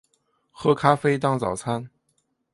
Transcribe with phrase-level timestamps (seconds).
[0.49, 1.91] 喝咖啡当早餐